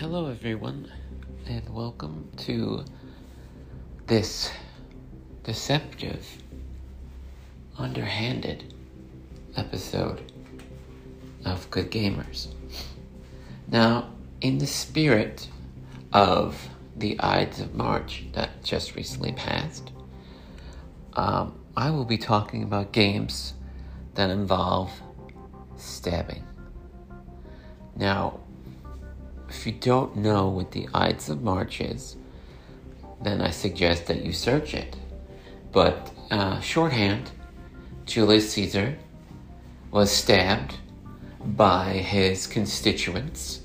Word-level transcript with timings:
Hello, 0.00 0.28
everyone, 0.28 0.90
and 1.46 1.72
welcome 1.72 2.28
to 2.38 2.84
this 4.08 4.50
deceptive, 5.44 6.26
underhanded 7.78 8.74
episode 9.56 10.32
of 11.44 11.70
Good 11.70 11.92
Gamers. 11.92 12.48
Now, 13.68 14.10
in 14.40 14.58
the 14.58 14.66
spirit 14.66 15.48
of 16.12 16.68
the 16.96 17.18
Ides 17.20 17.60
of 17.60 17.76
March 17.76 18.24
that 18.32 18.64
just 18.64 18.96
recently 18.96 19.30
passed, 19.30 19.92
um, 21.12 21.56
I 21.76 21.90
will 21.90 22.04
be 22.04 22.18
talking 22.18 22.64
about 22.64 22.90
games 22.90 23.54
that 24.14 24.28
involve 24.28 24.90
stabbing. 25.76 26.42
Now, 27.94 28.40
if 29.54 29.66
you 29.66 29.72
don't 29.72 30.16
know 30.16 30.48
what 30.48 30.72
the 30.72 30.88
Ides 30.92 31.28
of 31.30 31.42
March 31.42 31.80
is, 31.80 32.16
then 33.22 33.40
I 33.40 33.50
suggest 33.50 34.06
that 34.06 34.22
you 34.24 34.32
search 34.32 34.74
it. 34.74 34.96
But 35.72 36.10
uh, 36.30 36.60
shorthand, 36.60 37.30
Julius 38.04 38.52
Caesar 38.52 38.98
was 39.90 40.10
stabbed 40.10 40.76
by 41.56 41.92
his 41.92 42.46
constituents 42.46 43.60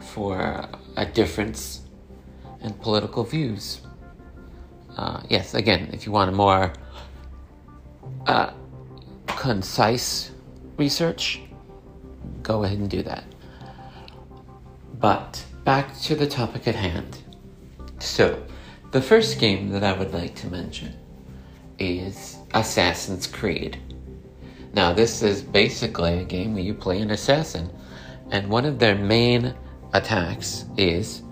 for 0.00 0.68
a 0.96 1.06
difference 1.06 1.80
in 2.62 2.74
political 2.74 3.24
views. 3.24 3.80
Uh, 4.96 5.22
yes, 5.28 5.54
again, 5.54 5.88
if 5.92 6.04
you 6.04 6.12
want 6.12 6.28
a 6.28 6.34
more 6.34 6.72
uh, 8.26 8.52
concise 9.26 10.30
research, 10.76 11.40
go 12.42 12.64
ahead 12.64 12.78
and 12.78 12.90
do 12.90 13.02
that. 13.02 13.24
But 15.00 15.44
back 15.64 15.98
to 16.02 16.14
the 16.14 16.26
topic 16.26 16.68
at 16.68 16.74
hand. 16.74 17.18
So, 18.00 18.42
the 18.92 19.00
first 19.00 19.38
game 19.38 19.70
that 19.70 19.82
I 19.82 19.96
would 19.96 20.12
like 20.12 20.34
to 20.36 20.46
mention 20.48 20.94
is 21.78 22.36
Assassin's 22.52 23.26
Creed. 23.26 23.78
Now, 24.74 24.92
this 24.92 25.22
is 25.22 25.42
basically 25.42 26.18
a 26.18 26.24
game 26.24 26.54
where 26.54 26.62
you 26.62 26.74
play 26.74 27.00
an 27.00 27.10
assassin, 27.10 27.70
and 28.30 28.48
one 28.48 28.64
of 28.64 28.78
their 28.78 28.94
main 28.94 29.54
attacks 29.92 30.66
is 30.76 31.22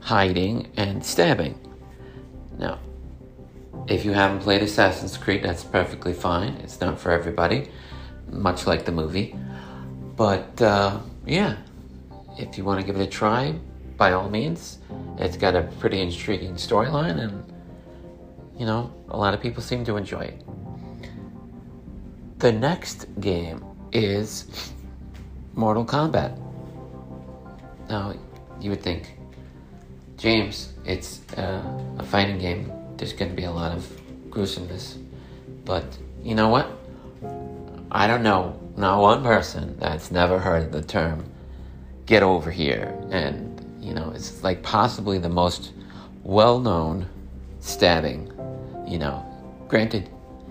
hiding 0.00 0.72
and 0.76 1.04
stabbing. 1.04 1.58
Now, 2.58 2.78
if 3.88 4.04
you 4.04 4.12
haven't 4.12 4.40
played 4.40 4.62
Assassin's 4.62 5.16
Creed, 5.16 5.42
that's 5.42 5.64
perfectly 5.64 6.12
fine. 6.12 6.54
It's 6.62 6.80
not 6.80 6.98
for 6.98 7.12
everybody, 7.12 7.68
much 8.30 8.66
like 8.66 8.84
the 8.84 8.92
movie. 8.92 9.36
But 10.16 10.60
uh, 10.60 11.00
yeah, 11.26 11.56
if 12.40 12.56
you 12.56 12.64
want 12.64 12.80
to 12.80 12.86
give 12.86 13.00
it 13.00 13.02
a 13.02 13.06
try, 13.06 13.54
by 13.96 14.12
all 14.12 14.30
means. 14.30 14.78
It's 15.18 15.36
got 15.36 15.54
a 15.54 15.62
pretty 15.78 16.00
intriguing 16.00 16.54
storyline, 16.54 17.20
and 17.20 17.44
you 18.58 18.66
know, 18.66 18.92
a 19.08 19.16
lot 19.16 19.34
of 19.34 19.40
people 19.40 19.62
seem 19.62 19.84
to 19.84 19.96
enjoy 19.96 20.20
it. 20.20 20.42
The 22.38 22.52
next 22.52 23.06
game 23.20 23.64
is 23.92 24.72
Mortal 25.54 25.84
Kombat. 25.84 26.38
Now, 27.88 28.14
you 28.60 28.70
would 28.70 28.82
think, 28.82 29.18
James, 30.16 30.72
it's 30.84 31.20
uh, 31.34 31.62
a 31.98 32.04
fighting 32.04 32.38
game. 32.38 32.72
There's 32.96 33.12
going 33.12 33.30
to 33.30 33.36
be 33.36 33.44
a 33.44 33.50
lot 33.50 33.72
of 33.72 33.86
gruesomeness. 34.30 34.96
But 35.64 35.84
you 36.22 36.34
know 36.34 36.48
what? 36.48 36.70
I 37.92 38.06
don't 38.06 38.22
know 38.22 38.58
not 38.76 39.00
one 39.00 39.22
person 39.22 39.76
that's 39.78 40.10
never 40.10 40.38
heard 40.38 40.72
the 40.72 40.82
term 40.82 41.24
get 42.10 42.24
over 42.24 42.50
here. 42.50 42.92
And, 43.10 43.64
you 43.80 43.94
know, 43.94 44.10
it's 44.12 44.42
like 44.42 44.62
possibly 44.64 45.18
the 45.18 45.28
most 45.28 45.72
well 46.24 46.58
known 46.58 47.08
stabbing. 47.60 48.32
You 48.86 48.98
know, 48.98 49.24
granted, 49.68 50.10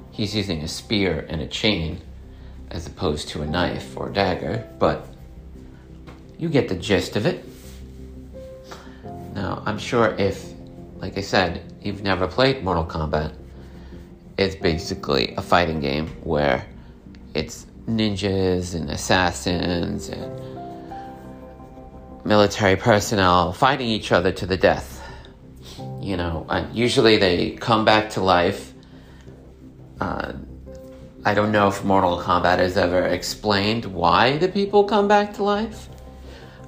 he's 0.09 0.33
using 0.33 0.61
a 0.61 0.69
spear 0.69 1.25
and 1.29 1.41
a 1.41 1.47
chain 1.47 2.01
as 2.71 2.87
opposed 2.87 3.27
to 3.29 3.41
a 3.41 3.45
knife 3.45 3.97
or 3.97 4.09
dagger, 4.09 4.65
but 4.79 5.05
you 6.37 6.47
get 6.47 6.69
the 6.69 6.75
gist 6.75 7.17
of 7.17 7.25
it. 7.25 7.43
Now, 9.33 9.61
I'm 9.65 9.77
sure 9.77 10.15
if, 10.17 10.45
like 10.95 11.17
I 11.17 11.21
said, 11.21 11.73
you've 11.81 12.03
never 12.03 12.25
played 12.25 12.63
Mortal 12.63 12.85
Kombat, 12.85 13.33
it's 14.37 14.55
basically 14.55 15.33
a 15.35 15.41
fighting 15.41 15.81
game 15.81 16.07
where 16.23 16.65
it's 17.33 17.65
ninjas 17.85 18.75
and 18.75 18.89
assassins 18.89 20.07
and 20.07 20.58
military 22.29 22.75
personnel 22.75 23.51
fighting 23.51 23.87
each 23.87 24.11
other 24.11 24.31
to 24.31 24.45
the 24.45 24.55
death. 24.55 25.01
You 25.99 26.15
know, 26.15 26.45
and 26.47 26.73
usually 26.75 27.17
they 27.17 27.51
come 27.55 27.83
back 27.83 28.11
to 28.11 28.21
life. 28.21 28.71
Uh, 29.99 30.33
I 31.25 31.33
don't 31.33 31.51
know 31.51 31.67
if 31.67 31.83
Mortal 31.83 32.21
Kombat 32.21 32.59
has 32.59 32.77
ever 32.77 33.01
explained 33.07 33.85
why 33.85 34.37
the 34.37 34.47
people 34.47 34.83
come 34.83 35.07
back 35.07 35.33
to 35.33 35.43
life, 35.43 35.89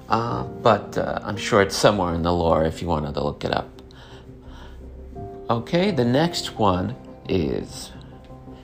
uh, 0.08 0.42
but 0.42 0.98
uh, 0.98 1.20
I'm 1.22 1.36
sure 1.36 1.62
it's 1.62 1.76
somewhere 1.76 2.12
in 2.12 2.22
the 2.22 2.32
lore 2.32 2.64
if 2.64 2.82
you 2.82 2.88
wanted 2.88 3.14
to 3.14 3.22
look 3.22 3.44
it 3.44 3.54
up. 3.54 3.70
Okay, 5.48 5.92
the 5.92 6.04
next 6.04 6.58
one 6.58 6.96
is 7.28 7.92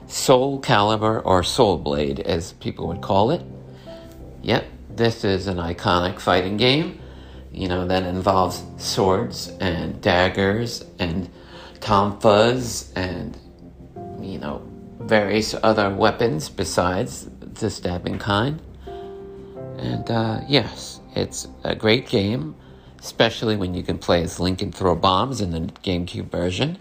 Soul 0.05 0.61
Calibur 0.61 1.21
or 1.23 1.43
Soul 1.43 1.77
Blade, 1.77 2.19
as 2.19 2.53
people 2.53 2.87
would 2.89 3.01
call 3.01 3.31
it. 3.31 3.41
Yep, 4.43 4.65
this 4.99 5.23
is 5.23 5.47
an 5.47 5.55
iconic 5.55 6.19
fighting 6.19 6.57
game, 6.57 6.99
you 7.53 7.69
know, 7.69 7.87
that 7.87 8.03
involves 8.03 8.61
swords 8.75 9.47
and 9.61 10.01
daggers 10.01 10.83
and 10.99 11.29
tonfas 11.79 12.91
and, 12.97 13.37
you 14.21 14.37
know, 14.37 14.61
various 14.99 15.55
other 15.63 15.89
weapons 15.89 16.49
besides 16.49 17.29
the 17.39 17.69
stabbing 17.69 18.19
kind. 18.19 18.61
And 19.77 20.11
uh, 20.11 20.41
yes, 20.49 20.99
it's 21.15 21.47
a 21.63 21.75
great 21.75 22.09
game, 22.09 22.53
especially 22.99 23.55
when 23.55 23.73
you 23.73 23.83
can 23.83 23.97
play 23.97 24.21
as 24.23 24.37
Link 24.37 24.61
and 24.61 24.75
throw 24.75 24.95
bombs 24.95 25.39
in 25.39 25.51
the 25.51 25.61
GameCube 25.81 26.29
version. 26.29 26.77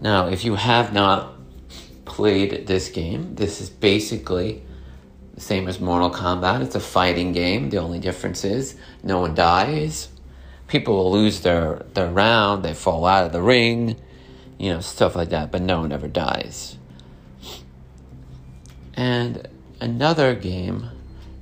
Now, 0.00 0.28
if 0.28 0.44
you 0.44 0.54
have 0.54 0.92
not 0.92 1.34
played 2.04 2.68
this 2.68 2.88
game, 2.90 3.34
this 3.34 3.60
is 3.60 3.70
basically 3.70 4.62
same 5.36 5.68
as 5.68 5.80
Mortal 5.80 6.10
Kombat. 6.10 6.62
It's 6.62 6.74
a 6.74 6.80
fighting 6.80 7.32
game. 7.32 7.70
The 7.70 7.78
only 7.78 7.98
difference 7.98 8.44
is 8.44 8.76
no 9.02 9.20
one 9.20 9.34
dies. 9.34 10.08
People 10.68 10.96
will 10.96 11.12
lose 11.12 11.40
their, 11.40 11.84
their 11.94 12.08
round, 12.08 12.64
they 12.64 12.72
fall 12.72 13.04
out 13.04 13.26
of 13.26 13.32
the 13.32 13.42
ring, 13.42 13.96
you 14.58 14.72
know, 14.72 14.80
stuff 14.80 15.14
like 15.14 15.28
that, 15.30 15.50
but 15.50 15.60
no 15.60 15.80
one 15.80 15.92
ever 15.92 16.08
dies. 16.08 16.78
And 18.94 19.48
another 19.80 20.34
game 20.34 20.88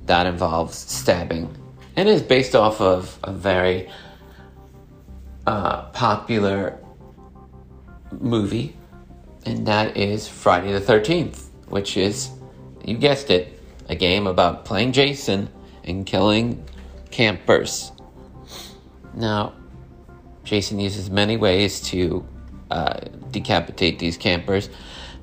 that 0.05 0.25
involves 0.25 0.75
stabbing 0.75 1.55
and 1.95 2.09
is 2.09 2.21
based 2.21 2.55
off 2.55 2.81
of 2.81 3.17
a 3.23 3.31
very 3.31 3.89
uh, 5.47 5.83
popular 5.91 6.77
movie, 8.11 8.75
and 9.45 9.65
that 9.67 9.95
is 9.95 10.27
Friday 10.27 10.71
the 10.71 10.81
13th, 10.81 11.45
which 11.67 11.97
is, 11.97 12.29
you 12.83 12.97
guessed 12.97 13.29
it, 13.29 13.60
a 13.91 13.95
game 13.95 14.25
about 14.25 14.63
playing 14.63 14.93
Jason 14.93 15.49
and 15.83 16.05
killing 16.05 16.65
campers. 17.11 17.91
Now, 19.13 19.53
Jason 20.45 20.79
uses 20.79 21.09
many 21.09 21.35
ways 21.35 21.81
to 21.89 22.25
uh, 22.71 23.01
decapitate 23.31 23.99
these 23.99 24.15
campers, 24.15 24.69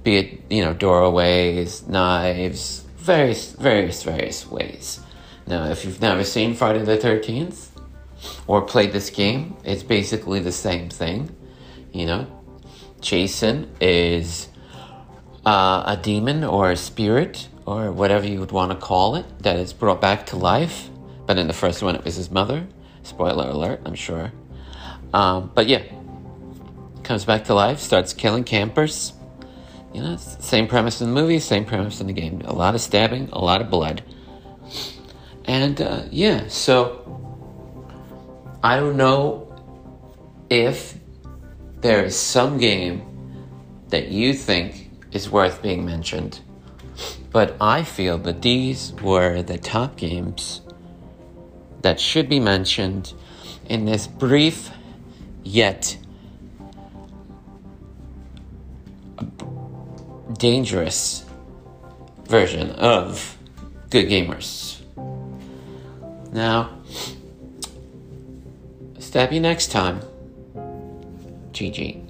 be 0.05 0.17
it 0.17 0.43
you 0.51 0.63
know 0.63 0.75
doorways, 0.75 1.89
knives, 1.89 2.85
various, 2.97 3.53
various, 3.53 4.03
various 4.03 4.47
ways. 4.47 5.01
Now, 5.47 5.65
if 5.71 5.87
you've 5.87 6.03
never 6.03 6.23
seen 6.23 6.55
Friday 6.55 6.85
the 6.85 6.99
Thirteenth 6.99 7.73
or 8.47 8.61
played 8.61 8.93
this 8.93 9.09
game, 9.09 9.57
it's 9.65 9.83
basically 9.83 10.41
the 10.41 10.53
same 10.53 10.91
thing. 10.91 11.35
You 11.91 12.05
know, 12.05 12.43
Jason 13.01 13.71
is 13.81 14.49
uh, 15.47 15.85
a 15.87 15.99
demon 16.01 16.45
or 16.45 16.71
a 16.71 16.77
spirit 16.77 17.49
or 17.69 17.93
whatever 17.93 18.27
you 18.27 18.41
would 18.41 18.51
want 18.51 18.73
to 18.73 18.79
call 18.79 19.17
it, 19.17 19.27
that 19.41 19.57
is 19.57 19.75
brought 19.75 20.01
back 20.01 20.25
to 20.25 20.37
life. 20.37 20.89
But 21.27 21.37
in 21.37 21.49
the 21.49 21.53
first 21.53 21.83
one, 21.83 21.95
it 21.95 22.03
was 22.03 22.15
his 22.15 22.31
mother. 22.31 22.67
Spoiler 23.03 23.47
alert, 23.51 23.83
I'm 23.85 23.95
sure. 23.95 24.33
Um, 25.13 25.51
but 25.55 25.69
yeah, 25.69 25.83
comes 27.03 27.27
back 27.27 27.45
to 27.45 27.55
life, 27.55 27.79
starts 27.79 28.15
killing 28.15 28.45
campers. 28.45 29.13
You 29.93 30.01
know, 30.01 30.17
same 30.17 30.67
premise 30.67 31.03
in 31.03 31.09
the 31.09 31.21
movie, 31.21 31.41
same 31.41 31.67
premise 31.67 32.01
in 32.01 32.07
the 32.07 32.15
game. 32.15 32.41
A 32.47 32.55
lot 32.55 32.75
of 32.75 32.81
stabbing, 32.81 33.29
a 33.33 33.39
lot 33.39 33.61
of 33.61 33.69
blood. 33.69 34.03
And 35.45 35.79
uh, 35.83 36.05
yeah, 36.11 36.49
so 36.49 37.05
I 38.63 38.77
don't 38.77 38.97
know 38.97 39.45
if 40.49 40.95
there 41.83 42.03
is 42.03 42.17
some 42.17 42.57
game 42.57 43.03
that 43.89 44.09
you 44.09 44.33
think 44.33 44.91
is 45.13 45.29
worth 45.29 45.61
being 45.61 45.85
mentioned 45.85 46.41
but 47.31 47.57
I 47.61 47.83
feel 47.85 48.19
that 48.19 48.43
these 48.43 48.93
were 49.03 49.43
the 49.43 49.59
top 49.59 49.97
games 49.97 50.63
that 51.83 52.01
should 52.01 52.29
be 52.29 52.41
mentioned 52.41 53.13
in 53.67 53.85
this 53.85 54.07
brief 54.07 54.71
yet 55.45 55.99
dangerous 60.39 61.25
version 62.25 62.71
of 62.73 63.37
Good 63.91 64.09
Gamers. 64.09 64.81
Now, 66.33 66.79
stab 68.99 69.33
you 69.33 69.41
next 69.41 69.71
time. 69.73 70.01
GG. 71.53 72.08